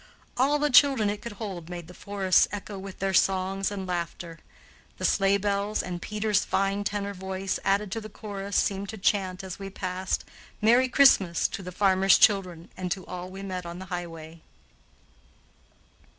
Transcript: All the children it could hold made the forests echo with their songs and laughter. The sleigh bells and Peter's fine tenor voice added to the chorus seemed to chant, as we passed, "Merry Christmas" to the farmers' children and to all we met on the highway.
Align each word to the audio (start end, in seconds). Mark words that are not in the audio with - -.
All 0.35 0.57
the 0.57 0.71
children 0.71 1.11
it 1.11 1.21
could 1.21 1.33
hold 1.33 1.69
made 1.69 1.87
the 1.87 1.93
forests 1.93 2.47
echo 2.51 2.79
with 2.79 2.97
their 2.97 3.13
songs 3.13 3.69
and 3.69 3.85
laughter. 3.85 4.39
The 4.97 5.05
sleigh 5.05 5.37
bells 5.37 5.83
and 5.83 6.01
Peter's 6.01 6.43
fine 6.43 6.83
tenor 6.83 7.13
voice 7.13 7.59
added 7.63 7.91
to 7.91 8.01
the 8.01 8.09
chorus 8.09 8.55
seemed 8.55 8.89
to 8.89 8.97
chant, 8.97 9.43
as 9.43 9.59
we 9.59 9.69
passed, 9.69 10.25
"Merry 10.59 10.89
Christmas" 10.89 11.47
to 11.49 11.61
the 11.61 11.71
farmers' 11.71 12.17
children 12.17 12.71
and 12.75 12.91
to 12.91 13.05
all 13.05 13.29
we 13.29 13.43
met 13.43 13.63
on 13.63 13.77
the 13.77 13.85
highway. 13.93 14.41